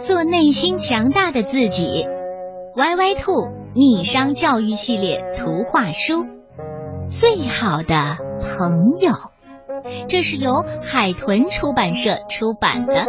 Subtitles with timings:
[0.00, 2.06] 做内心强大的自己。
[2.76, 3.32] 歪歪兔
[3.74, 6.26] 逆商教育系列图画书，
[7.08, 9.12] 最好的朋友，
[10.08, 13.06] 这是由海豚出版社出版的。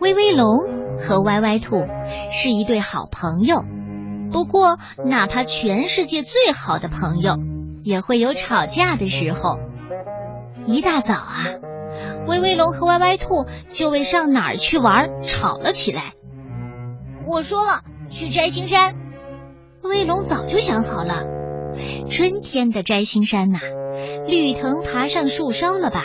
[0.00, 1.86] 威威龙和歪歪兔
[2.30, 3.62] 是一对好朋友，
[4.32, 7.36] 不过哪怕全世界最好的朋友，
[7.84, 9.58] 也会有吵架的时候。
[10.64, 11.44] 一大早啊，
[12.26, 16.14] 威威龙和歪歪兔就为上哪儿去玩吵了起来。
[17.26, 18.96] 我说了，去摘星山。
[19.82, 21.24] 威威龙早就想好了，
[22.08, 23.60] 春天的摘星山呐，
[24.26, 26.04] 绿藤爬上树梢了吧？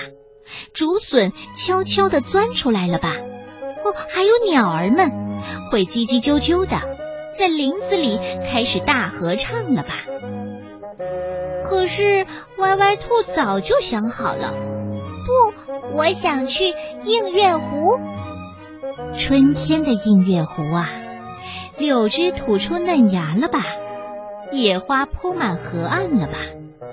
[0.74, 3.16] 竹笋悄悄地钻出来了吧？
[3.16, 5.10] 哦，还有鸟儿们
[5.72, 6.78] 会叽叽啾啾的
[7.34, 8.20] 在林子里
[8.52, 9.94] 开始大合唱了吧？
[11.80, 12.26] 可是
[12.58, 16.74] 歪歪兔早就想好了，不，我想去
[17.06, 18.02] 映月湖。
[19.18, 20.90] 春天的映月湖啊，
[21.78, 23.64] 柳枝吐出嫩芽了吧？
[24.52, 26.34] 野花铺满河岸了吧？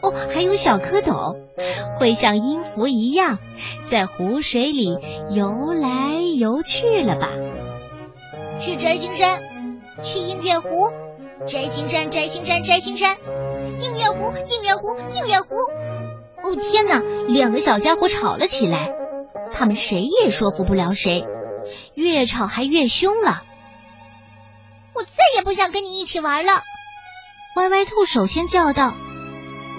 [0.02, 1.34] 哦，还有小蝌蚪
[1.98, 3.41] 会像音符一样
[3.86, 4.97] 在湖水里
[5.30, 7.30] 游来游去了吧？
[8.60, 9.42] 去摘星山，
[10.05, 10.92] 去映月湖，
[11.44, 13.16] 摘星山，摘星山，摘星山。
[13.80, 15.55] 映月湖，映月湖，映月湖！
[16.42, 17.02] 哦天哪！
[17.28, 18.92] 两个小家伙吵了起来，
[19.52, 21.27] 他们谁也说服不了谁，
[21.94, 23.42] 越吵还越凶了。
[24.94, 26.62] 我再也不想跟你一起玩了！
[27.56, 28.94] 歪歪兔首先叫道：“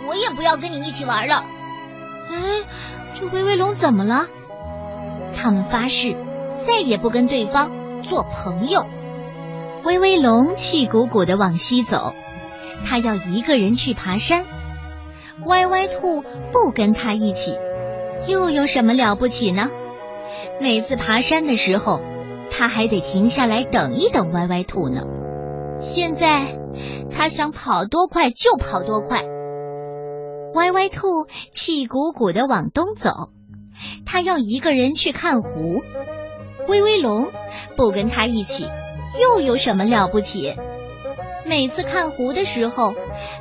[0.08, 1.44] 我也不要跟你一起玩了。”
[2.30, 2.36] 哎，
[3.14, 4.28] 这威威龙怎么了？
[5.36, 6.16] 他们发誓
[6.56, 8.86] 再也不跟对方做朋友。
[9.84, 12.14] 威威龙气鼓鼓的往西走。
[12.86, 14.46] 他要一个人去爬山，
[15.46, 17.58] 歪歪兔不跟他一起，
[18.28, 19.70] 又有什么了不起呢？
[20.60, 22.02] 每次爬山的时候，
[22.52, 25.04] 他还得停下来等一等歪歪兔呢。
[25.80, 26.58] 现在
[27.12, 29.24] 他想跑多快就跑多快。
[30.54, 33.10] 歪歪兔气鼓鼓的往东走，
[34.06, 35.82] 他要一个人去看湖。
[36.68, 37.32] 威威龙
[37.76, 38.68] 不跟他一起，
[39.22, 40.56] 又有什么了不起？
[41.48, 42.94] 每次看湖的时候，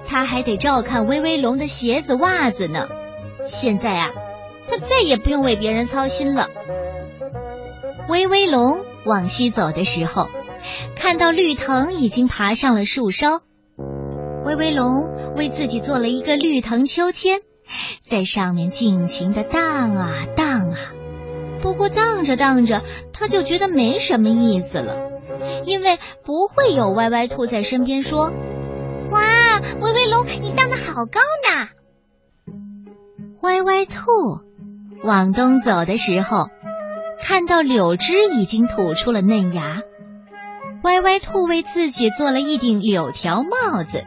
[0.06, 2.87] 他还得照看威威龙的鞋子、袜子呢。
[3.47, 4.11] 现在啊，
[4.69, 6.49] 他再也不用为别人操心了。
[8.09, 10.28] 威威龙往西走的时候，
[10.94, 13.41] 看到绿藤已经爬上了树梢。
[14.44, 17.41] 威威龙为自己做了一个绿藤秋千，
[18.05, 20.78] 在上面尽情的荡啊荡啊。
[21.61, 24.97] 不过荡着荡着，他就觉得没什么意思了。
[25.65, 28.33] 因为不会有歪歪兔在身边说
[29.11, 29.21] ：“哇，
[29.81, 31.69] 威威龙，你荡得好高呢！”
[33.43, 34.01] 歪歪兔
[35.03, 36.49] 往东走的时候，
[37.21, 39.83] 看到柳枝已经吐出了嫩芽。
[40.83, 44.05] 歪歪兔为自己做了一顶柳条帽子，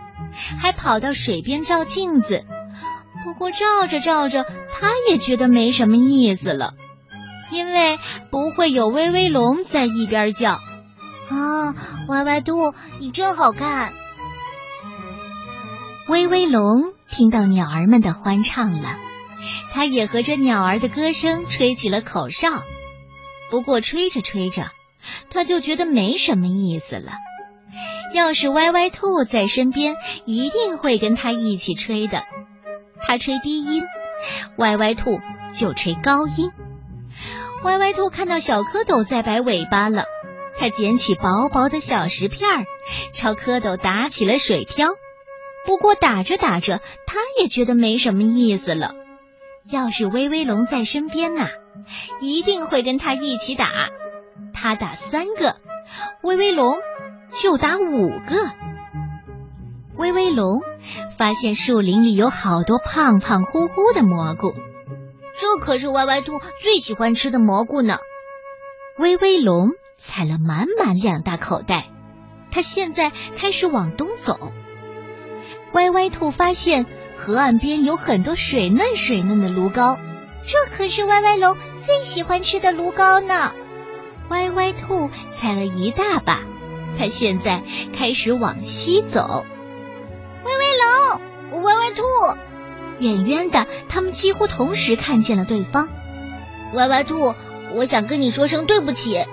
[0.61, 2.43] 还跑到水边照镜子。
[3.23, 6.73] 不过照着照着，他也觉得没什么意思了，
[7.51, 7.97] 因为
[8.31, 10.57] 不会有威威龙在一边叫。
[11.29, 11.75] 啊，
[12.07, 13.93] 歪歪兔，你真好看！
[16.07, 18.97] 威威龙听到鸟儿们的欢唱了，
[19.71, 22.63] 它也和着鸟儿的歌声吹起了口哨。
[23.51, 24.71] 不过吹着吹着，
[25.29, 27.11] 它就觉得没什么意思了。
[28.13, 32.23] 要是歪歪兔在身边，一定会跟它一起吹的。
[33.01, 33.83] 它吹低音，
[34.57, 35.19] 歪歪兔
[35.53, 36.51] 就吹高音。
[37.63, 40.05] 歪歪兔看到小蝌蚪在摆尾巴了。
[40.59, 42.65] 他捡起薄薄的小石片儿，
[43.13, 44.89] 朝蝌蚪打起了水漂。
[45.65, 48.93] 不过打着打着，他也觉得没什么意思了。
[49.71, 51.47] 要是威威龙在身边呐，
[52.19, 53.69] 一定会跟他一起打。
[54.53, 55.55] 他打三个，
[56.23, 56.75] 威威龙
[57.31, 58.51] 就打五个。
[59.95, 60.61] 威威龙
[61.17, 64.53] 发现树林里有好多胖胖乎乎的蘑菇，
[65.33, 67.97] 这可是歪歪兔最喜欢吃的蘑菇呢。
[68.97, 69.69] 威威龙。
[70.09, 71.85] 采了满满两大口袋，
[72.49, 74.51] 他现在开始往东走。
[75.73, 79.99] 歪歪兔发现河岸边有很多水嫩水嫩的芦膏，
[80.43, 83.53] 这可是歪歪龙最喜欢吃的芦膏呢。
[84.29, 86.41] 歪歪兔采了一大把，
[86.97, 87.61] 他现在
[87.93, 89.45] 开始往西走。
[90.43, 92.03] 歪歪龙，歪歪兔，
[92.99, 95.87] 远远的，他们几乎同时看见了对方。
[96.73, 97.35] 歪歪兔，
[97.75, 99.23] 我想跟你说声对不起。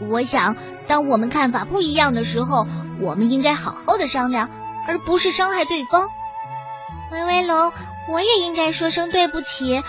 [0.00, 0.56] 我想，
[0.86, 2.66] 当我们看法不一样的时候，
[3.00, 4.48] 我们应该好好的商量，
[4.86, 6.08] 而不是伤害对方。
[7.12, 7.72] 威威龙，
[8.08, 9.82] 我也应该说声对不起。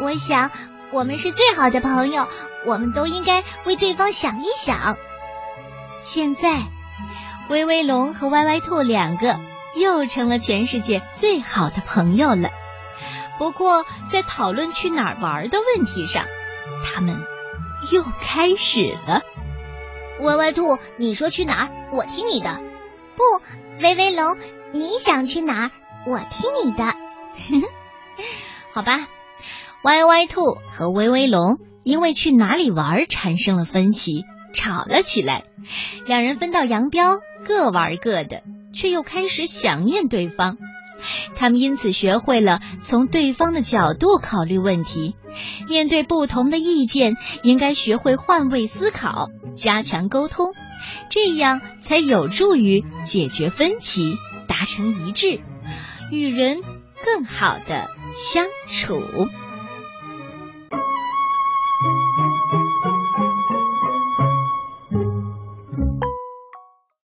[0.00, 0.50] 我想，
[0.90, 2.26] 我们是最好的朋友，
[2.66, 4.96] 我们都应该为对方想一想。
[6.00, 6.50] 现在，
[7.48, 9.38] 威威龙和歪歪兔两个
[9.76, 12.50] 又成了全世界最好的朋友了。
[13.38, 16.24] 不过，在讨论去哪儿玩的问题上，
[16.84, 17.16] 他们
[17.92, 19.22] 又开始了。
[20.22, 21.90] 歪歪兔，你说去哪儿？
[21.92, 22.60] 我听你的。
[23.16, 23.22] 不，
[23.82, 24.36] 威威龙，
[24.72, 25.70] 你想去哪儿？
[26.06, 26.84] 我听你的。
[28.72, 29.08] 好吧，
[29.84, 34.24] 歪歪兔和威威龙因为去哪里玩产生了分歧，
[34.54, 35.44] 吵了起来。
[36.06, 38.42] 两人分道扬镳，各玩各的，
[38.74, 40.56] 却又开始想念对方。
[41.36, 45.16] 他们因此学会了从对方的角度考虑问题，
[45.68, 50.54] 面对不同的意见，应该学会换位思考，加强沟通，
[51.10, 54.16] 这样才有助于解决分歧，
[54.46, 55.40] 达成一致，
[56.10, 56.62] 与人
[57.04, 59.02] 更好的相处。